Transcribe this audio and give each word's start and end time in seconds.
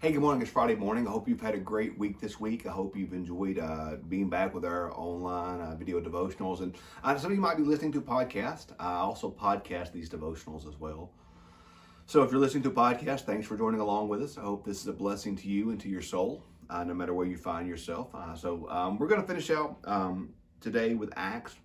Hey, 0.00 0.12
good 0.12 0.20
morning. 0.20 0.40
It's 0.40 0.50
Friday 0.52 0.76
morning. 0.76 1.08
I 1.08 1.10
hope 1.10 1.28
you've 1.28 1.40
had 1.40 1.56
a 1.56 1.58
great 1.58 1.98
week 1.98 2.20
this 2.20 2.38
week. 2.38 2.66
I 2.66 2.70
hope 2.70 2.96
you've 2.96 3.12
enjoyed 3.12 3.58
uh, 3.58 3.96
being 4.08 4.28
back 4.28 4.54
with 4.54 4.64
our 4.64 4.92
online 4.92 5.60
uh, 5.60 5.74
video 5.74 6.00
devotionals. 6.00 6.60
And 6.60 6.76
uh, 7.02 7.18
some 7.18 7.32
of 7.32 7.34
you 7.34 7.42
might 7.42 7.56
be 7.56 7.64
listening 7.64 7.90
to 7.94 8.00
podcast. 8.00 8.66
I 8.78 8.92
also 8.92 9.28
podcast 9.28 9.90
these 9.90 10.08
devotionals 10.08 10.68
as 10.68 10.78
well. 10.78 11.10
So 12.06 12.22
if 12.22 12.30
you're 12.30 12.38
listening 12.38 12.62
to 12.62 12.68
a 12.68 12.72
podcast, 12.72 13.22
thanks 13.22 13.44
for 13.44 13.56
joining 13.56 13.80
along 13.80 14.08
with 14.08 14.22
us. 14.22 14.38
I 14.38 14.42
hope 14.42 14.64
this 14.64 14.80
is 14.80 14.86
a 14.86 14.92
blessing 14.92 15.34
to 15.34 15.48
you 15.48 15.70
and 15.70 15.80
to 15.80 15.88
your 15.88 16.02
soul, 16.02 16.44
uh, 16.70 16.84
no 16.84 16.94
matter 16.94 17.12
where 17.12 17.26
you 17.26 17.36
find 17.36 17.66
yourself. 17.66 18.14
Uh, 18.14 18.36
so 18.36 18.70
um, 18.70 18.98
we're 19.00 19.08
going 19.08 19.20
to 19.20 19.26
finish 19.26 19.50
out 19.50 19.78
um, 19.82 20.32
today 20.60 20.94
with 20.94 21.12
Acts. 21.16 21.56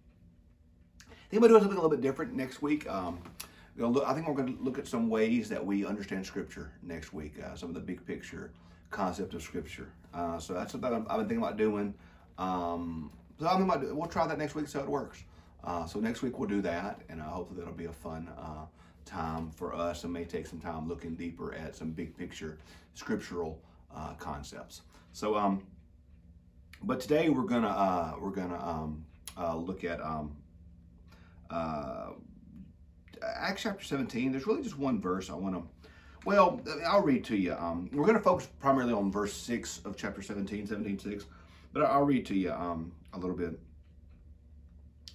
I 0.99 1.13
think 1.29 1.43
we're 1.43 1.49
doing 1.49 1.61
something 1.61 1.77
a 1.77 1.81
little 1.81 1.95
bit 1.95 2.01
different 2.01 2.33
next 2.33 2.63
week. 2.63 2.89
Um, 2.89 3.19
Look, 3.75 4.05
I 4.05 4.13
think 4.13 4.27
we're 4.27 4.35
going 4.35 4.55
to 4.57 4.63
look 4.63 4.77
at 4.77 4.87
some 4.87 5.09
ways 5.09 5.49
that 5.49 5.65
we 5.65 5.85
understand 5.85 6.25
Scripture 6.25 6.71
next 6.83 7.11
week, 7.11 7.33
uh, 7.43 7.55
some 7.55 7.69
of 7.69 7.75
the 7.75 7.81
big 7.81 8.05
picture 8.05 8.51
concept 8.91 9.33
of 9.33 9.41
Scripture. 9.41 9.91
Uh, 10.13 10.37
so 10.37 10.53
that's 10.53 10.75
what 10.75 10.83
I've 10.85 11.07
been 11.07 11.27
thinking 11.27 11.37
about 11.39 11.57
doing. 11.57 11.95
Um, 12.37 13.11
so 13.39 13.47
I'm 13.47 13.63
about, 13.63 13.95
we'll 13.95 14.07
try 14.07 14.27
that 14.27 14.37
next 14.37 14.53
week, 14.53 14.67
so 14.67 14.79
it 14.79 14.87
works. 14.87 15.23
Uh, 15.63 15.87
so 15.87 15.99
next 15.99 16.21
week 16.21 16.37
we'll 16.37 16.49
do 16.49 16.61
that, 16.61 17.01
and 17.09 17.19
uh, 17.19 17.25
hopefully 17.25 17.59
that'll 17.59 17.73
be 17.73 17.85
a 17.85 17.91
fun 17.91 18.29
uh, 18.37 18.65
time 19.05 19.49
for 19.49 19.73
us, 19.73 20.03
and 20.03 20.13
may 20.13 20.25
take 20.25 20.45
some 20.45 20.59
time 20.59 20.87
looking 20.87 21.15
deeper 21.15 21.53
at 21.55 21.75
some 21.75 21.91
big 21.91 22.15
picture 22.15 22.59
scriptural 22.93 23.59
uh, 23.95 24.13
concepts. 24.15 24.81
So, 25.13 25.35
um, 25.35 25.63
but 26.83 26.99
today 26.99 27.29
we're 27.29 27.43
gonna 27.43 28.13
we're 28.19 28.31
gonna 28.31 28.59
um, 28.61 29.05
look 29.65 29.83
at 29.83 30.01
um, 30.01 30.35
Acts 33.35 33.63
chapter 33.63 33.83
17, 33.83 34.31
there's 34.31 34.47
really 34.47 34.63
just 34.63 34.77
one 34.77 34.99
verse 34.99 35.29
I 35.29 35.33
want 35.35 35.55
to, 35.55 35.63
well, 36.25 36.61
I'll 36.85 37.01
read 37.01 37.23
to 37.25 37.35
you. 37.35 37.53
Um, 37.53 37.89
we're 37.91 38.05
going 38.05 38.17
to 38.17 38.23
focus 38.23 38.47
primarily 38.59 38.93
on 38.93 39.11
verse 39.11 39.33
6 39.33 39.81
of 39.85 39.97
chapter 39.97 40.21
17, 40.21 40.67
17, 40.67 40.99
6, 40.99 41.25
but 41.73 41.83
I'll 41.83 42.03
read 42.03 42.25
to 42.27 42.35
you 42.35 42.51
um, 42.51 42.91
a 43.13 43.19
little 43.19 43.35
bit. 43.35 43.59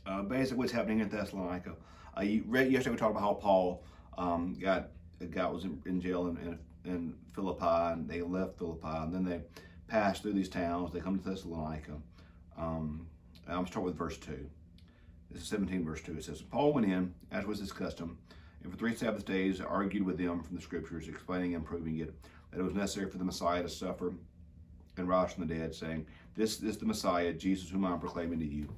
Uh, 0.06 0.22
basically, 0.22 0.58
what's 0.58 0.72
happening 0.72 1.00
in 1.00 1.08
Thessalonica. 1.08 1.74
Uh, 2.16 2.22
you 2.22 2.44
read, 2.46 2.70
yesterday 2.72 2.92
we 2.92 2.98
talked 2.98 3.12
about 3.12 3.22
how 3.22 3.34
Paul 3.34 3.84
um, 4.16 4.56
got 4.58 4.88
got 5.30 5.52
was 5.52 5.64
in, 5.64 5.82
in 5.86 6.00
jail 6.00 6.28
in, 6.28 6.36
in, 6.38 6.58
in, 6.84 7.14
Philippi, 7.34 7.64
and 7.92 8.08
they 8.08 8.22
left 8.22 8.58
Philippi, 8.58 8.86
and 8.86 9.12
then 9.12 9.24
they 9.24 9.40
passed 9.86 10.22
through 10.22 10.32
these 10.32 10.48
towns. 10.48 10.92
They 10.92 11.00
come 11.00 11.18
to 11.18 11.28
Thessalonica. 11.28 11.92
Um, 12.56 13.06
I'm 13.46 13.54
going 13.54 13.64
to 13.64 13.70
start 13.70 13.86
with 13.86 13.96
verse 13.96 14.16
2. 14.18 14.48
This 15.30 15.42
is 15.42 15.48
17 15.48 15.84
verse 15.84 16.02
2. 16.02 16.16
It 16.16 16.24
says, 16.24 16.42
Paul 16.42 16.72
went 16.72 16.86
in, 16.86 17.14
as 17.30 17.44
was 17.44 17.58
his 17.58 17.72
custom, 17.72 18.18
and 18.62 18.72
for 18.72 18.78
three 18.78 18.94
Sabbath 18.94 19.24
days 19.24 19.60
argued 19.60 20.04
with 20.04 20.18
them 20.18 20.42
from 20.42 20.56
the 20.56 20.62
scriptures, 20.62 21.08
explaining 21.08 21.54
and 21.54 21.64
proving 21.64 21.98
it, 21.98 22.14
that 22.50 22.60
it 22.60 22.64
was 22.64 22.74
necessary 22.74 23.10
for 23.10 23.18
the 23.18 23.24
Messiah 23.24 23.62
to 23.62 23.68
suffer 23.68 24.12
and 24.96 25.08
rise 25.08 25.32
from 25.32 25.46
the 25.46 25.54
dead, 25.54 25.74
saying, 25.74 26.06
This 26.34 26.62
is 26.62 26.78
the 26.78 26.86
Messiah, 26.86 27.32
Jesus, 27.32 27.70
whom 27.70 27.84
I 27.84 27.92
am 27.92 28.00
proclaiming 28.00 28.40
to 28.40 28.46
you. 28.46 28.68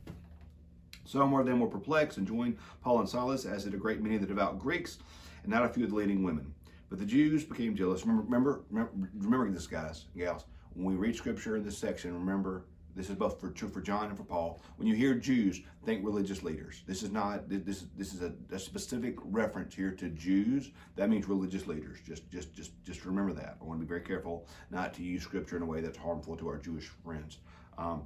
Some 1.04 1.32
of 1.34 1.46
them 1.46 1.60
were 1.60 1.66
perplexed 1.66 2.18
and 2.18 2.26
joined 2.26 2.58
Paul 2.82 3.00
and 3.00 3.08
Silas, 3.08 3.46
as 3.46 3.64
did 3.64 3.74
a 3.74 3.78
great 3.78 4.02
many 4.02 4.16
of 4.16 4.20
the 4.20 4.26
devout 4.26 4.58
Greeks, 4.58 4.98
and 5.42 5.50
not 5.50 5.64
a 5.64 5.68
few 5.68 5.84
of 5.84 5.90
the 5.90 5.96
leading 5.96 6.22
women. 6.22 6.52
But 6.88 6.98
the 6.98 7.06
Jews 7.06 7.44
became 7.44 7.74
jealous. 7.74 8.04
Remember, 8.04 8.62
remember, 8.68 8.90
remember 9.14 9.50
this, 9.50 9.66
guys, 9.66 10.06
gals. 10.16 10.44
When 10.74 10.86
we 10.86 10.94
read 10.94 11.16
scripture 11.16 11.56
in 11.56 11.64
this 11.64 11.78
section, 11.78 12.12
remember 12.12 12.64
this 13.00 13.08
is 13.08 13.16
both 13.16 13.40
for 13.40 13.48
true 13.48 13.70
for 13.70 13.80
John 13.80 14.08
and 14.08 14.16
for 14.16 14.24
Paul. 14.24 14.60
When 14.76 14.86
you 14.86 14.94
hear 14.94 15.14
Jews, 15.14 15.62
think 15.86 16.04
religious 16.04 16.42
leaders. 16.42 16.82
This 16.86 17.02
is 17.02 17.10
not 17.10 17.48
this 17.48 17.86
this 17.96 18.12
is 18.12 18.20
a, 18.20 18.34
a, 18.52 18.58
specific 18.58 19.16
reference 19.24 19.74
here 19.74 19.90
to 19.92 20.10
Jews. 20.10 20.70
That 20.96 21.08
means 21.08 21.26
religious 21.26 21.66
leaders. 21.66 21.96
Just 22.06 22.30
just 22.30 22.52
just 22.54 22.72
just 22.84 23.06
remember 23.06 23.32
that. 23.32 23.56
I 23.58 23.64
want 23.64 23.80
to 23.80 23.86
be 23.86 23.88
very 23.88 24.02
careful 24.02 24.46
not 24.70 24.92
to 24.94 25.02
use 25.02 25.22
scripture 25.22 25.56
in 25.56 25.62
a 25.62 25.66
way 25.66 25.80
that's 25.80 25.96
harmful 25.96 26.36
to 26.36 26.48
our 26.48 26.58
Jewish 26.58 26.88
friends. 27.02 27.38
Um, 27.78 28.02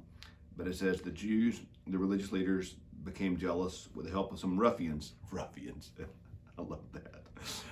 but 0.55 0.65
it 0.65 0.77
says 0.77 1.01
the 1.01 1.11
Jews, 1.11 1.59
the 1.87 1.97
religious 1.97 2.31
leaders, 2.31 2.75
became 3.03 3.35
jealous 3.35 3.89
with 3.95 4.05
the 4.05 4.11
help 4.13 4.31
of 4.31 4.39
some 4.39 4.57
ruffians. 4.57 5.15
Ruffians. 5.29 5.91
I 6.57 6.61
love 6.61 6.79
that. 6.93 7.23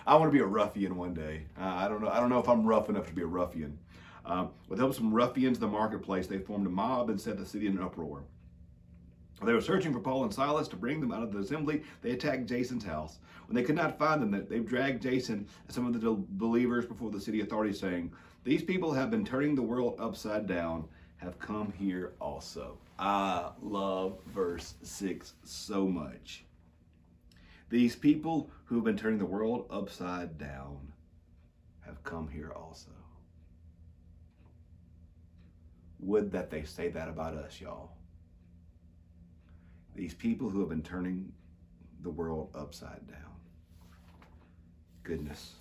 I 0.06 0.16
want 0.16 0.30
to 0.30 0.38
be 0.38 0.44
a 0.44 0.46
ruffian 0.46 0.97
one 0.97 1.14
day. 1.14 1.46
Uh, 1.58 1.64
I 1.64 1.88
don't 1.88 2.02
know. 2.02 2.09
I 2.09 2.20
don't 2.20 2.28
know 2.28 2.40
if 2.40 2.50
I'm 2.50 2.66
rough 2.66 2.90
enough 2.90 3.08
to 3.08 3.14
be 3.14 3.22
a 3.22 3.26
ruffian. 3.26 3.80
Uh, 4.25 4.47
with 4.69 4.79
help 4.79 4.91
of 4.91 4.95
some 4.95 5.13
ruffians 5.13 5.57
in 5.57 5.61
the 5.61 5.67
marketplace, 5.67 6.28
they 6.28 6.38
formed 6.38 6.66
a 6.66 6.69
mob 6.69 7.09
and 7.09 7.19
set 7.19 7.38
the 7.38 7.45
city 7.45 7.67
in 7.67 7.78
an 7.78 7.84
uproar. 7.84 8.23
They 9.44 9.53
were 9.53 9.61
searching 9.61 9.91
for 9.91 10.00
Paul 10.00 10.23
and 10.23 10.34
Silas 10.34 10.69
to 10.69 10.78
bring 10.78 11.01
them 11.01 11.11
out 11.11 11.23
of 11.23 11.34
the 11.34 11.39
assembly. 11.39 11.84
They 12.01 12.11
attacked 12.11 12.45
Jason's 12.45 12.85
house. 12.85 13.19
When 13.47 13.56
they 13.56 13.63
could 13.63 13.75
not 13.75 14.00
find 14.00 14.22
them, 14.22 14.45
they 14.50 14.59
dragged 14.59 15.01
Jason 15.01 15.47
and 15.66 15.73
some 15.73 15.85
of 15.85 16.00
the 16.00 16.16
believers 16.29 16.85
before 16.85 17.11
the 17.11 17.19
city 17.19 17.41
authorities, 17.41 17.79
saying, 17.79 18.13
These 18.45 18.63
people 18.63 18.94
have 18.94 19.11
been 19.11 19.25
turning 19.25 19.56
the 19.56 19.61
world 19.61 19.95
upside 20.00 20.47
down, 20.47 20.88
have 21.17 21.40
come 21.40 21.73
here 21.78 22.13
also. 22.22 22.78
I 22.97 23.50
love 23.61 24.19
verse 24.28 24.75
6 24.84 25.34
so 25.44 25.88
much. 25.88 26.45
These 27.69 27.95
people 27.95 28.50
who 28.66 28.75
have 28.75 28.84
been 28.85 28.97
turning 28.97 29.19
the 29.19 29.25
world 29.25 29.66
upside 29.69 30.38
down 30.38 30.94
have 31.81 32.03
come 32.03 32.29
here 32.29 32.51
also. 32.55 32.91
Would 36.06 36.34
that 36.34 36.52
they 36.52 36.64
say 36.64 36.90
that 36.90 37.08
about 37.08 37.34
us, 37.34 37.62
y'all. 37.62 37.91
These 39.96 40.14
people 40.14 40.50
who 40.50 40.59
have 40.59 40.69
been 40.69 40.84
turning 40.84 41.31
the 42.02 42.09
world 42.09 42.50
upside 42.53 43.08
down. 43.08 43.31
Goodness. 45.03 45.53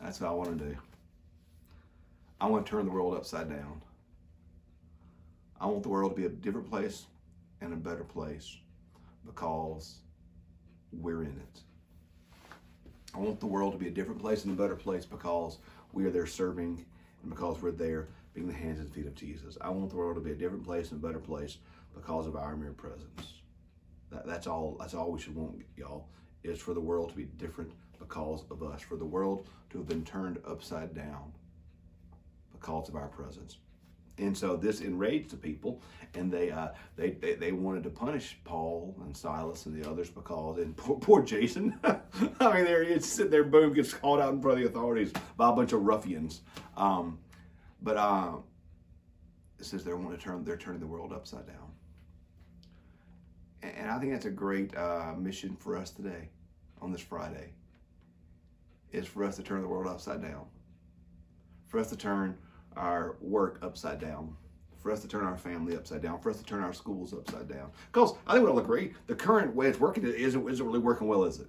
That's 0.00 0.20
what 0.20 0.30
I 0.30 0.32
want 0.32 0.58
to 0.58 0.64
do. 0.64 0.76
I 2.40 2.46
want 2.46 2.64
to 2.64 2.70
turn 2.70 2.86
the 2.86 2.90
world 2.90 3.14
upside 3.14 3.50
down. 3.50 3.82
I 5.60 5.66
want 5.66 5.82
the 5.82 5.90
world 5.90 6.16
to 6.16 6.20
be 6.20 6.26
a 6.26 6.30
different 6.30 6.68
place 6.68 7.04
and 7.60 7.74
a 7.74 7.76
better 7.76 8.02
place 8.02 8.56
because 9.26 9.98
we're 10.90 11.22
in 11.22 11.36
it. 11.38 11.60
I 13.14 13.18
want 13.18 13.40
the 13.40 13.46
world 13.46 13.72
to 13.72 13.78
be 13.78 13.88
a 13.88 13.92
different 13.92 14.20
place 14.20 14.44
and 14.44 14.58
a 14.58 14.60
better 14.60 14.74
place 14.74 15.04
because 15.04 15.58
we 15.92 16.06
are 16.06 16.10
there 16.10 16.26
serving 16.26 16.84
and 17.22 17.30
because 17.30 17.60
we're 17.60 17.70
there 17.72 18.08
being 18.34 18.46
the 18.46 18.52
hands 18.54 18.80
and 18.80 18.92
feet 18.92 19.06
of 19.06 19.14
Jesus. 19.14 19.58
I 19.60 19.70
want 19.70 19.90
the 19.90 19.96
world 19.96 20.16
to 20.16 20.20
be 20.20 20.32
a 20.32 20.34
different 20.34 20.64
place 20.64 20.90
and 20.90 21.02
a 21.02 21.06
better 21.06 21.18
place 21.18 21.58
because 21.94 22.26
of 22.26 22.36
our 22.36 22.56
mere 22.56 22.72
presence. 22.72 23.34
That, 24.10 24.26
that's 24.26 24.46
all. 24.46 24.76
That's 24.78 24.94
all 24.94 25.10
we 25.10 25.20
should 25.20 25.34
want, 25.34 25.62
y'all. 25.76 26.08
Is 26.42 26.60
for 26.60 26.74
the 26.74 26.80
world 26.80 27.10
to 27.10 27.16
be 27.16 27.24
different 27.24 27.72
because 27.98 28.44
of 28.50 28.62
us. 28.62 28.82
For 28.82 28.96
the 28.96 29.04
world 29.04 29.48
to 29.70 29.78
have 29.78 29.88
been 29.88 30.04
turned 30.04 30.38
upside 30.46 30.94
down 30.94 31.32
because 32.52 32.88
of 32.88 32.96
our 32.96 33.08
presence. 33.08 33.58
And 34.18 34.36
so 34.36 34.56
this 34.56 34.80
enraged 34.80 35.30
the 35.30 35.36
people, 35.36 35.80
and 36.14 36.30
they 36.30 36.50
uh, 36.50 36.68
they, 36.96 37.12
they, 37.12 37.34
they 37.34 37.52
wanted 37.52 37.82
to 37.84 37.90
punish 37.90 38.38
Paul 38.44 38.94
and 39.04 39.16
Silas 39.16 39.66
and 39.66 39.74
the 39.74 39.88
others 39.88 40.10
because 40.10 40.58
and 40.58 40.76
poor, 40.76 40.98
poor 40.98 41.22
Jason. 41.22 41.78
I 41.84 42.54
mean, 42.54 42.64
there 42.64 42.84
he's 42.84 43.06
sitting 43.06 43.30
there, 43.30 43.44
boom, 43.44 43.72
gets 43.72 43.94
called 43.94 44.20
out 44.20 44.34
in 44.34 44.42
front 44.42 44.58
of 44.58 44.64
the 44.64 44.70
authorities 44.70 45.12
by 45.36 45.48
a 45.48 45.52
bunch 45.52 45.72
of 45.72 45.82
ruffians. 45.82 46.42
Um, 46.76 47.18
but 47.82 47.96
uh, 47.96 48.32
it 49.58 49.64
says 49.64 49.84
they 49.84 49.92
want 49.92 50.18
to 50.18 50.24
turn, 50.24 50.44
they're 50.44 50.56
turning 50.56 50.80
the 50.80 50.86
world 50.86 51.12
upside 51.12 51.46
down. 51.46 51.72
And 53.62 53.90
I 53.90 53.98
think 53.98 54.12
that's 54.12 54.26
a 54.26 54.30
great 54.30 54.76
uh, 54.76 55.14
mission 55.16 55.56
for 55.56 55.76
us 55.76 55.90
today 55.90 56.30
on 56.80 56.90
this 56.90 57.00
Friday. 57.00 57.52
Is 58.90 59.06
for 59.06 59.24
us 59.24 59.36
to 59.36 59.42
turn 59.42 59.62
the 59.62 59.68
world 59.68 59.86
upside 59.86 60.20
down. 60.20 60.44
For 61.68 61.78
us 61.78 61.88
to 61.90 61.96
turn 61.96 62.36
our 62.76 63.16
work 63.20 63.58
upside 63.62 64.00
down. 64.00 64.36
For 64.80 64.90
us 64.90 65.00
to 65.00 65.08
turn 65.08 65.24
our 65.24 65.38
family 65.38 65.76
upside 65.76 66.02
down. 66.02 66.20
For 66.20 66.30
us 66.30 66.38
to 66.38 66.44
turn 66.44 66.62
our 66.62 66.74
schools 66.74 67.14
upside 67.14 67.48
down. 67.48 67.70
Because 67.90 68.14
I 68.26 68.32
think 68.32 68.44
we 68.44 68.50
all 68.50 68.58
agree 68.58 68.92
the 69.06 69.14
current 69.14 69.54
way 69.54 69.68
it's 69.68 69.80
working 69.80 70.04
isn't, 70.04 70.50
isn't 70.50 70.66
really 70.66 70.78
working 70.78 71.06
well, 71.06 71.24
is 71.24 71.40
it? 71.40 71.46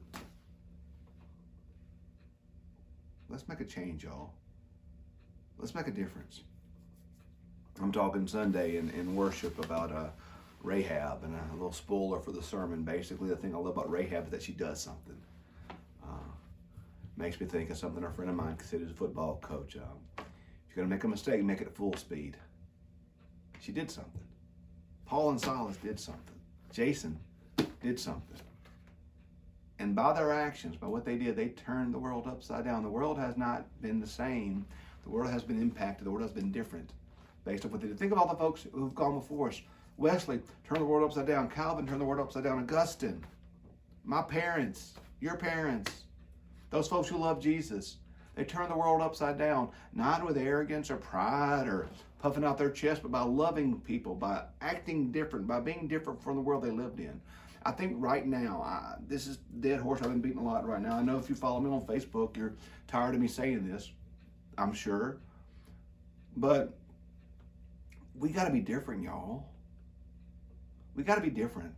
Let's 3.27 3.47
make 3.49 3.59
a 3.59 3.65
change, 3.65 4.03
y'all 4.03 4.33
let's 5.63 5.73
make 5.73 5.87
a 5.87 5.91
difference. 5.91 6.41
I'm 7.81 7.93
talking 7.93 8.27
Sunday 8.27 8.75
in, 8.75 8.89
in 8.89 9.15
worship 9.15 9.63
about 9.63 9.93
uh, 9.93 10.07
Rahab 10.61 11.23
and 11.23 11.33
a 11.33 11.53
little 11.53 11.71
spoiler 11.71 12.19
for 12.19 12.33
the 12.33 12.43
sermon. 12.43 12.83
Basically, 12.83 13.29
the 13.29 13.37
thing 13.37 13.55
I 13.55 13.57
love 13.57 13.67
about 13.67 13.89
Rahab 13.89 14.25
is 14.25 14.31
that 14.31 14.43
she 14.43 14.51
does 14.51 14.81
something. 14.81 15.15
Uh, 16.03 16.17
makes 17.15 17.39
me 17.39 17.47
think 17.47 17.69
of 17.69 17.77
something 17.77 18.03
a 18.03 18.11
friend 18.11 18.29
of 18.29 18.35
mine 18.35 18.57
as 18.59 18.73
a 18.73 18.93
football 18.93 19.39
coach. 19.41 19.77
Um, 19.77 19.99
if 20.17 20.75
you're 20.75 20.85
going 20.85 20.89
to 20.89 20.95
make 20.95 21.05
a 21.05 21.07
mistake, 21.07 21.41
make 21.41 21.61
it 21.61 21.67
at 21.67 21.75
full 21.77 21.93
speed. 21.93 22.35
She 23.61 23.71
did 23.71 23.89
something. 23.89 24.21
Paul 25.05 25.29
and 25.29 25.39
Silas 25.39 25.77
did 25.77 25.97
something. 25.97 26.35
Jason 26.73 27.17
did 27.81 27.97
something. 27.97 28.37
And 29.79 29.95
by 29.95 30.11
their 30.11 30.33
actions, 30.33 30.75
by 30.75 30.87
what 30.87 31.05
they 31.05 31.15
did, 31.15 31.37
they 31.37 31.49
turned 31.49 31.93
the 31.93 31.99
world 31.99 32.27
upside 32.27 32.65
down. 32.65 32.83
The 32.83 32.89
world 32.89 33.17
has 33.17 33.37
not 33.37 33.65
been 33.81 34.01
the 34.01 34.07
same 34.07 34.65
the 35.03 35.09
world 35.09 35.31
has 35.31 35.43
been 35.43 35.61
impacted. 35.61 36.05
The 36.05 36.11
world 36.11 36.23
has 36.23 36.31
been 36.31 36.51
different 36.51 36.91
based 37.45 37.65
on 37.65 37.71
what 37.71 37.81
they 37.81 37.87
did. 37.87 37.99
Think 37.99 38.11
of 38.11 38.17
all 38.17 38.27
the 38.27 38.35
folks 38.35 38.65
who've 38.73 38.95
gone 38.95 39.19
before 39.19 39.49
us. 39.49 39.61
Wesley 39.97 40.39
turned 40.67 40.81
the 40.81 40.85
world 40.85 41.09
upside 41.09 41.27
down. 41.27 41.49
Calvin 41.49 41.85
turned 41.85 42.01
the 42.01 42.05
world 42.05 42.21
upside 42.21 42.43
down. 42.43 42.59
Augustine, 42.59 43.23
my 44.03 44.21
parents, 44.21 44.93
your 45.19 45.35
parents, 45.35 46.03
those 46.69 46.87
folks 46.87 47.07
who 47.07 47.17
love 47.17 47.41
Jesus. 47.41 47.97
They 48.35 48.43
turn 48.43 48.67
the 48.67 48.75
world 48.75 49.01
upside 49.01 49.37
down, 49.37 49.69
not 49.93 50.25
with 50.25 50.37
arrogance 50.37 50.89
or 50.89 50.97
pride 50.97 51.67
or 51.67 51.87
puffing 52.19 52.43
out 52.43 52.57
their 52.57 52.71
chest, 52.71 53.03
but 53.03 53.11
by 53.11 53.21
loving 53.21 53.79
people, 53.81 54.15
by 54.15 54.43
acting 54.61 55.11
different, 55.11 55.45
by 55.45 55.59
being 55.59 55.87
different 55.87 56.23
from 56.23 56.35
the 56.35 56.41
world 56.41 56.63
they 56.63 56.71
lived 56.71 56.99
in. 56.99 57.21
I 57.65 57.71
think 57.71 57.93
right 57.97 58.25
now, 58.25 58.61
I, 58.65 58.95
this 59.07 59.27
is 59.27 59.37
dead 59.59 59.79
horse 59.79 60.01
I've 60.01 60.09
been 60.09 60.19
beating 60.19 60.39
a 60.39 60.43
lot 60.43 60.67
right 60.67 60.81
now. 60.81 60.97
I 60.97 61.03
know 61.03 61.17
if 61.17 61.29
you 61.29 61.35
follow 61.35 61.59
me 61.59 61.69
on 61.69 61.81
Facebook, 61.81 62.35
you're 62.35 62.53
tired 62.87 63.13
of 63.13 63.21
me 63.21 63.27
saying 63.27 63.69
this, 63.69 63.91
I'm 64.57 64.73
sure. 64.73 65.17
But 66.35 66.73
we 68.15 68.29
got 68.29 68.45
to 68.45 68.51
be 68.51 68.59
different, 68.59 69.03
y'all. 69.03 69.45
We 70.95 71.03
got 71.03 71.15
to 71.15 71.21
be 71.21 71.29
different. 71.29 71.75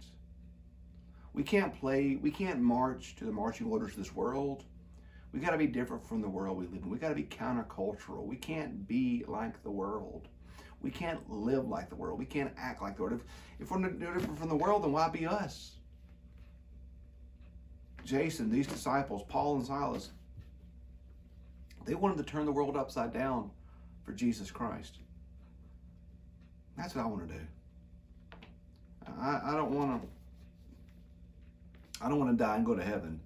We 1.33 1.43
can't 1.43 1.77
play, 1.77 2.17
we 2.21 2.31
can't 2.31 2.61
march 2.61 3.15
to 3.17 3.25
the 3.25 3.31
marching 3.31 3.67
orders 3.67 3.91
of 3.91 3.97
this 3.97 4.15
world. 4.15 4.63
We 5.33 5.41
got 5.41 5.51
to 5.51 5.57
be 5.57 5.67
different 5.67 6.07
from 6.07 6.21
the 6.21 6.29
world 6.29 6.57
we 6.57 6.65
live 6.67 6.83
in. 6.83 6.89
We 6.89 6.97
got 6.97 7.09
to 7.09 7.15
be 7.15 7.23
countercultural. 7.23 8.25
We 8.25 8.37
can't 8.37 8.87
be 8.87 9.25
like 9.27 9.61
the 9.63 9.71
world. 9.71 10.29
We 10.81 10.91
can't 10.91 11.29
live 11.29 11.67
like 11.67 11.89
the 11.89 11.95
world. 11.95 12.19
We 12.19 12.25
can't 12.25 12.53
act 12.57 12.81
like 12.81 12.95
the 12.95 13.03
world. 13.03 13.19
If, 13.59 13.65
if 13.65 13.71
we're 13.71 13.79
no 13.79 13.89
different 13.89 14.39
from 14.39 14.49
the 14.49 14.55
world, 14.55 14.83
then 14.83 14.93
why 14.93 15.09
be 15.09 15.25
us? 15.25 15.73
Jason, 18.05 18.49
these 18.49 18.67
disciples, 18.67 19.23
Paul 19.27 19.57
and 19.57 19.65
Silas, 19.65 20.11
they 21.85 21.95
wanted 21.95 22.17
to 22.17 22.23
turn 22.23 22.45
the 22.45 22.51
world 22.51 22.75
upside 22.75 23.13
down 23.13 23.51
for 24.03 24.11
Jesus 24.11 24.51
Christ. 24.51 24.97
That's 26.77 26.95
what 26.95 27.05
I 27.05 27.07
want 27.07 27.27
to 27.27 27.33
do. 27.33 27.39
I, 29.19 29.41
I 29.45 29.51
don't 29.55 29.71
want 29.71 30.01
to. 30.01 30.07
I 32.01 32.09
don't 32.09 32.19
want 32.19 32.37
to 32.37 32.43
die 32.43 32.57
and 32.57 32.65
go 32.65 32.75
to 32.75 32.83
heaven 32.83 33.21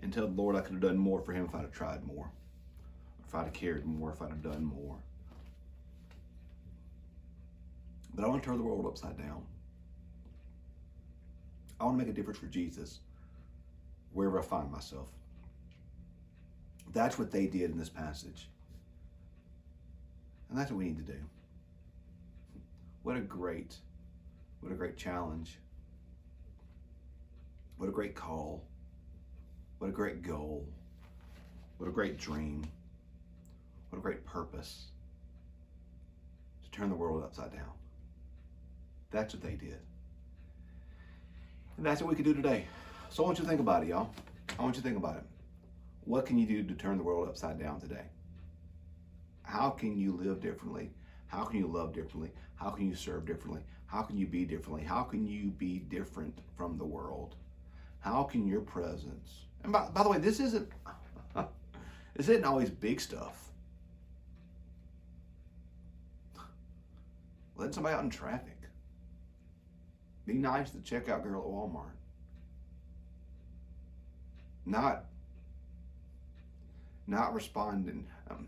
and 0.00 0.12
tell 0.12 0.28
the 0.28 0.32
Lord 0.32 0.54
I 0.54 0.60
could 0.60 0.72
have 0.72 0.80
done 0.80 0.96
more 0.96 1.20
for 1.20 1.32
Him 1.32 1.46
if 1.46 1.54
I'd 1.54 1.62
have 1.62 1.72
tried 1.72 2.04
more, 2.06 2.30
if 3.26 3.34
I'd 3.34 3.44
have 3.44 3.52
cared 3.52 3.84
more, 3.84 4.12
if 4.12 4.22
I'd 4.22 4.28
have 4.28 4.42
done 4.42 4.64
more. 4.64 4.96
But 8.14 8.24
I 8.24 8.28
want 8.28 8.42
to 8.42 8.48
turn 8.48 8.58
the 8.58 8.62
world 8.62 8.86
upside 8.86 9.18
down. 9.18 9.42
I 11.80 11.84
want 11.84 11.98
to 11.98 12.04
make 12.04 12.12
a 12.12 12.16
difference 12.16 12.38
for 12.38 12.46
Jesus 12.46 13.00
wherever 14.12 14.38
I 14.38 14.42
find 14.42 14.70
myself. 14.70 15.08
That's 16.92 17.18
what 17.18 17.30
they 17.30 17.46
did 17.46 17.70
in 17.70 17.78
this 17.78 17.88
passage. 17.88 18.48
And 20.48 20.58
that's 20.58 20.70
what 20.70 20.78
we 20.78 20.86
need 20.86 21.06
to 21.06 21.12
do. 21.12 21.18
What 23.02 23.16
a 23.16 23.20
great, 23.20 23.76
what 24.60 24.72
a 24.72 24.74
great 24.74 24.96
challenge. 24.96 25.58
What 27.76 27.88
a 27.88 27.92
great 27.92 28.14
call. 28.14 28.62
What 29.78 29.88
a 29.88 29.92
great 29.92 30.22
goal. 30.22 30.66
What 31.78 31.88
a 31.88 31.92
great 31.92 32.18
dream. 32.18 32.64
What 33.88 33.98
a 33.98 34.02
great 34.02 34.26
purpose 34.26 34.86
to 36.62 36.70
turn 36.70 36.90
the 36.90 36.94
world 36.94 37.22
upside 37.24 37.52
down. 37.52 37.70
That's 39.10 39.32
what 39.32 39.42
they 39.42 39.54
did. 39.54 39.78
And 41.76 41.86
that's 41.86 42.02
what 42.02 42.10
we 42.10 42.16
can 42.16 42.24
do 42.24 42.34
today. 42.34 42.66
So 43.08 43.22
I 43.22 43.26
want 43.26 43.38
you 43.38 43.44
to 43.44 43.48
think 43.48 43.60
about 43.60 43.82
it, 43.82 43.88
y'all. 43.88 44.10
I 44.58 44.62
want 44.62 44.76
you 44.76 44.82
to 44.82 44.86
think 44.86 44.98
about 44.98 45.16
it. 45.16 45.24
What 46.04 46.26
can 46.26 46.38
you 46.38 46.46
do 46.46 46.62
to 46.62 46.74
turn 46.74 46.98
the 46.98 47.04
world 47.04 47.28
upside 47.28 47.58
down 47.58 47.80
today? 47.80 48.06
How 49.42 49.70
can 49.70 49.96
you 49.96 50.12
live 50.12 50.40
differently? 50.40 50.90
How 51.26 51.44
can 51.44 51.58
you 51.58 51.66
love 51.66 51.92
differently? 51.92 52.32
How 52.54 52.70
can 52.70 52.88
you 52.88 52.94
serve 52.94 53.26
differently? 53.26 53.62
How 53.86 54.02
can 54.02 54.16
you 54.16 54.26
be 54.26 54.44
differently? 54.44 54.84
How 54.84 55.02
can 55.02 55.26
you 55.26 55.50
be 55.50 55.78
different 55.78 56.38
from 56.56 56.78
the 56.78 56.84
world? 56.84 57.36
How 58.00 58.22
can 58.24 58.46
your 58.46 58.62
presence, 58.62 59.46
and 59.62 59.72
by, 59.72 59.88
by 59.90 60.02
the 60.02 60.08
way, 60.08 60.18
this 60.18 60.40
isn't, 60.40 60.68
this 62.16 62.28
isn't 62.28 62.44
always 62.44 62.70
big 62.70 63.00
stuff. 63.00 63.50
Let 67.56 67.74
somebody 67.74 67.94
out 67.94 68.04
in 68.04 68.10
traffic. 68.10 68.56
Be 70.26 70.32
nice 70.34 70.70
to 70.70 70.78
the 70.78 70.82
checkout 70.82 71.22
girl 71.22 71.40
at 71.42 71.46
Walmart. 71.46 71.96
Not, 74.64 75.04
not 77.10 77.34
responding. 77.34 78.06
Um, 78.30 78.46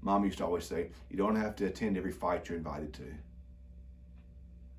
Mom 0.00 0.24
used 0.24 0.38
to 0.38 0.44
always 0.44 0.64
say, 0.64 0.90
you 1.10 1.16
don't 1.16 1.36
have 1.36 1.56
to 1.56 1.66
attend 1.66 1.98
every 1.98 2.12
fight 2.12 2.48
you're 2.48 2.56
invited 2.56 2.94
to. 2.94 3.02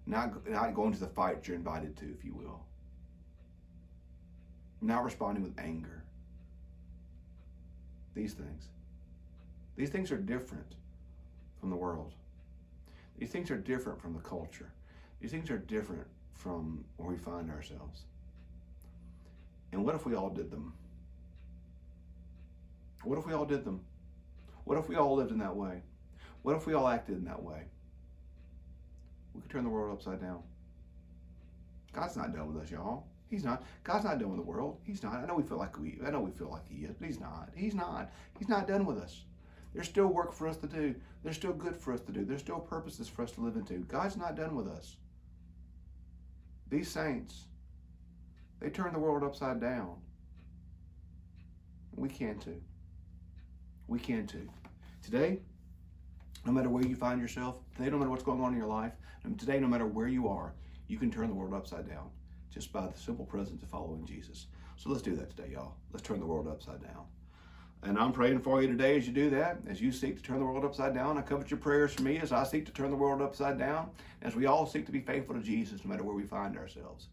Not, 0.07 0.49
not 0.49 0.73
going 0.73 0.93
to 0.93 0.99
the 0.99 1.07
fight 1.07 1.47
you're 1.47 1.57
invited 1.57 1.95
to, 1.97 2.05
if 2.05 2.25
you 2.25 2.33
will. 2.33 2.61
Not 4.81 5.03
responding 5.03 5.43
with 5.43 5.53
anger. 5.59 6.03
These 8.15 8.33
things. 8.33 8.69
These 9.75 9.89
things 9.89 10.11
are 10.11 10.17
different 10.17 10.75
from 11.59 11.69
the 11.69 11.75
world. 11.75 12.13
These 13.19 13.29
things 13.29 13.51
are 13.51 13.57
different 13.57 14.01
from 14.01 14.13
the 14.13 14.19
culture. 14.19 14.71
These 15.19 15.31
things 15.31 15.51
are 15.51 15.59
different 15.59 16.07
from 16.33 16.83
where 16.97 17.09
we 17.09 17.17
find 17.17 17.51
ourselves. 17.51 18.01
And 19.71 19.85
what 19.85 19.95
if 19.95 20.05
we 20.05 20.15
all 20.15 20.29
did 20.29 20.49
them? 20.49 20.73
What 23.03 23.17
if 23.17 23.25
we 23.25 23.33
all 23.33 23.45
did 23.45 23.65
them? 23.65 23.81
What 24.63 24.77
if 24.77 24.87
we 24.87 24.95
all 24.95 25.15
lived 25.15 25.31
in 25.31 25.39
that 25.39 25.55
way? 25.55 25.81
What 26.43 26.55
if 26.55 26.67
we 26.67 26.73
all 26.73 26.87
acted 26.87 27.17
in 27.17 27.25
that 27.25 27.41
way? 27.41 27.63
We 29.33 29.41
could 29.41 29.49
turn 29.49 29.63
the 29.63 29.69
world 29.69 29.93
upside 29.93 30.21
down. 30.21 30.43
God's 31.93 32.15
not 32.15 32.33
done 32.33 32.53
with 32.53 32.63
us, 32.63 32.71
y'all. 32.71 33.07
He's 33.29 33.43
not. 33.43 33.63
God's 33.83 34.05
not 34.05 34.19
done 34.19 34.29
with 34.29 34.39
the 34.39 34.49
world. 34.49 34.79
He's 34.83 35.03
not. 35.03 35.15
I 35.15 35.25
know 35.25 35.35
we 35.35 35.43
feel 35.43 35.57
like 35.57 35.79
we. 35.79 35.97
I 36.05 36.11
know 36.11 36.19
we 36.19 36.31
feel 36.31 36.49
like 36.49 36.67
He 36.67 36.83
is, 36.85 36.95
but 36.99 37.07
He's 37.07 37.19
not. 37.19 37.49
He's 37.55 37.73
not. 37.73 38.11
He's 38.37 38.49
not 38.49 38.67
done 38.67 38.85
with 38.85 38.97
us. 38.97 39.23
There's 39.73 39.87
still 39.87 40.07
work 40.07 40.33
for 40.33 40.47
us 40.47 40.57
to 40.57 40.67
do. 40.67 40.95
There's 41.23 41.37
still 41.37 41.53
good 41.53 41.77
for 41.77 41.93
us 41.93 42.01
to 42.01 42.11
do. 42.11 42.25
There's 42.25 42.41
still 42.41 42.59
purposes 42.59 43.07
for 43.07 43.23
us 43.23 43.31
to 43.31 43.41
live 43.41 43.55
into. 43.55 43.75
God's 43.79 44.17
not 44.17 44.35
done 44.35 44.55
with 44.55 44.67
us. 44.67 44.97
These 46.69 46.89
saints, 46.89 47.45
they 48.59 48.69
turn 48.69 48.93
the 48.93 48.99
world 48.99 49.23
upside 49.23 49.61
down. 49.61 49.95
We 51.95 52.09
can 52.09 52.37
too. 52.39 52.61
We 53.91 53.99
can 53.99 54.25
too. 54.25 54.47
Today, 55.03 55.39
no 56.45 56.53
matter 56.53 56.69
where 56.69 56.81
you 56.81 56.95
find 56.95 57.19
yourself, 57.19 57.57
today, 57.75 57.89
no 57.89 57.97
matter 57.97 58.09
what's 58.09 58.23
going 58.23 58.39
on 58.39 58.53
in 58.53 58.57
your 58.57 58.69
life, 58.69 58.93
um, 59.25 59.35
today, 59.35 59.59
no 59.59 59.67
matter 59.67 59.85
where 59.85 60.07
you 60.07 60.29
are, 60.29 60.53
you 60.87 60.97
can 60.97 61.11
turn 61.11 61.27
the 61.27 61.33
world 61.33 61.53
upside 61.53 61.89
down 61.89 62.09
just 62.49 62.71
by 62.71 62.87
the 62.87 62.97
simple 62.97 63.25
presence 63.25 63.61
of 63.61 63.67
following 63.67 64.05
Jesus. 64.05 64.47
So 64.77 64.89
let's 64.89 65.01
do 65.01 65.13
that 65.17 65.35
today, 65.35 65.49
y'all. 65.51 65.75
Let's 65.91 66.07
turn 66.07 66.21
the 66.21 66.25
world 66.25 66.47
upside 66.47 66.81
down. 66.81 67.03
And 67.83 67.99
I'm 67.99 68.13
praying 68.13 68.39
for 68.39 68.61
you 68.61 68.69
today 68.69 68.95
as 68.95 69.05
you 69.05 69.11
do 69.11 69.29
that, 69.31 69.57
as 69.67 69.81
you 69.81 69.91
seek 69.91 70.15
to 70.15 70.23
turn 70.23 70.39
the 70.39 70.45
world 70.45 70.63
upside 70.63 70.93
down. 70.93 71.17
I 71.17 71.21
covet 71.21 71.51
your 71.51 71.59
prayers 71.59 71.93
for 71.93 72.03
me 72.03 72.17
as 72.19 72.31
I 72.31 72.45
seek 72.45 72.65
to 72.67 72.71
turn 72.71 72.91
the 72.91 72.95
world 72.95 73.21
upside 73.21 73.59
down, 73.59 73.89
as 74.21 74.37
we 74.37 74.45
all 74.45 74.65
seek 74.65 74.85
to 74.85 74.93
be 74.93 75.01
faithful 75.01 75.35
to 75.35 75.41
Jesus 75.41 75.83
no 75.83 75.89
matter 75.89 76.03
where 76.05 76.15
we 76.15 76.23
find 76.23 76.57
ourselves. 76.57 77.09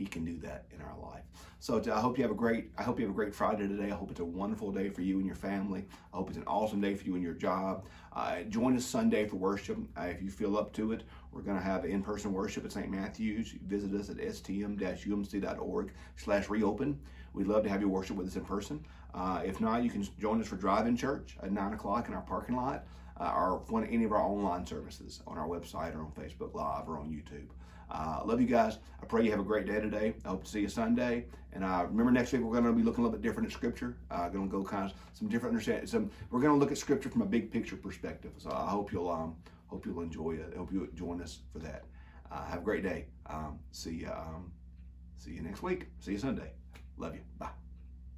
He 0.00 0.06
can 0.06 0.24
do 0.24 0.38
that 0.38 0.64
in 0.74 0.80
our 0.80 0.96
life. 0.98 1.24
So 1.58 1.78
I 1.94 2.00
hope 2.00 2.16
you 2.16 2.24
have 2.24 2.30
a 2.30 2.34
great 2.34 2.70
I 2.78 2.82
hope 2.82 2.98
you 2.98 3.04
have 3.04 3.14
a 3.14 3.14
great 3.14 3.34
Friday 3.34 3.68
today. 3.68 3.90
I 3.92 3.94
hope 3.94 4.10
it's 4.10 4.20
a 4.20 4.24
wonderful 4.24 4.72
day 4.72 4.88
for 4.88 5.02
you 5.02 5.18
and 5.18 5.26
your 5.26 5.34
family. 5.34 5.84
I 6.14 6.16
hope 6.16 6.30
it's 6.30 6.38
an 6.38 6.44
awesome 6.46 6.80
day 6.80 6.94
for 6.94 7.04
you 7.04 7.16
and 7.16 7.22
your 7.22 7.34
job. 7.34 7.84
Uh, 8.14 8.40
join 8.48 8.74
us 8.78 8.86
Sunday 8.86 9.28
for 9.28 9.36
worship 9.36 9.76
uh, 9.98 10.04
if 10.04 10.22
you 10.22 10.30
feel 10.30 10.56
up 10.56 10.72
to 10.72 10.92
it. 10.92 11.02
We're 11.32 11.42
going 11.42 11.58
to 11.58 11.62
have 11.62 11.84
in-person 11.84 12.32
worship 12.32 12.64
at 12.64 12.72
St. 12.72 12.90
Matthew's. 12.90 13.52
Visit 13.66 13.92
us 13.92 14.08
at 14.08 14.16
stm-umc.org 14.16 15.92
slash 16.16 16.48
reopen. 16.48 16.98
We'd 17.34 17.46
love 17.46 17.62
to 17.64 17.68
have 17.68 17.82
you 17.82 17.90
worship 17.90 18.16
with 18.16 18.28
us 18.28 18.36
in 18.36 18.44
person. 18.46 18.82
Uh, 19.12 19.42
if 19.44 19.60
not, 19.60 19.84
you 19.84 19.90
can 19.90 20.08
join 20.18 20.40
us 20.40 20.46
for 20.46 20.56
drive-in 20.56 20.96
church 20.96 21.36
at 21.42 21.52
9 21.52 21.74
o'clock 21.74 22.08
in 22.08 22.14
our 22.14 22.22
parking 22.22 22.56
lot 22.56 22.86
uh, 23.20 23.34
or 23.36 23.62
one 23.68 23.82
of 23.82 23.90
any 23.90 24.04
of 24.04 24.12
our 24.12 24.22
online 24.22 24.64
services 24.64 25.20
on 25.26 25.36
our 25.36 25.46
website 25.46 25.94
or 25.94 26.00
on 26.00 26.12
Facebook 26.12 26.54
Live 26.54 26.88
or 26.88 26.98
on 26.98 27.10
YouTube. 27.10 27.48
Uh, 27.90 28.20
love 28.24 28.40
you 28.40 28.46
guys. 28.46 28.78
I 29.02 29.06
pray 29.06 29.24
you 29.24 29.30
have 29.30 29.40
a 29.40 29.44
great 29.44 29.66
day 29.66 29.80
today. 29.80 30.14
I 30.24 30.28
hope 30.28 30.44
to 30.44 30.50
see 30.50 30.60
you 30.60 30.68
Sunday. 30.68 31.26
And 31.52 31.64
uh, 31.64 31.84
remember, 31.88 32.12
next 32.12 32.32
week 32.32 32.42
we're 32.42 32.52
going 32.52 32.64
to 32.64 32.72
be 32.72 32.82
looking 32.82 33.02
a 33.02 33.06
little 33.06 33.18
bit 33.18 33.26
different 33.26 33.48
at 33.48 33.52
Scripture. 33.52 33.96
Uh, 34.10 34.28
going 34.28 34.48
to 34.48 34.50
go 34.50 34.62
kind 34.62 34.84
of 34.84 34.92
some 35.12 35.28
different 35.28 35.54
understanding. 35.54 35.86
Some 35.86 36.10
we're 36.30 36.40
going 36.40 36.52
to 36.52 36.58
look 36.58 36.70
at 36.70 36.78
Scripture 36.78 37.08
from 37.08 37.22
a 37.22 37.26
big 37.26 37.50
picture 37.50 37.76
perspective. 37.76 38.32
So 38.38 38.50
I 38.50 38.68
hope 38.68 38.92
you'll 38.92 39.10
um, 39.10 39.36
hope 39.66 39.86
you'll 39.86 40.02
enjoy 40.02 40.32
it. 40.32 40.52
I 40.54 40.58
hope 40.58 40.72
you 40.72 40.88
join 40.94 41.20
us 41.20 41.40
for 41.52 41.58
that. 41.60 41.84
Uh, 42.30 42.44
have 42.44 42.60
a 42.60 42.64
great 42.64 42.84
day. 42.84 43.06
Um, 43.26 43.58
see 43.72 43.94
you. 43.94 44.08
Um, 44.08 44.52
see 45.16 45.32
you 45.32 45.42
next 45.42 45.62
week. 45.62 45.86
See 45.98 46.12
you 46.12 46.18
Sunday. 46.18 46.52
Love 46.96 47.14
you. 47.14 47.22
Bye. 47.38 47.59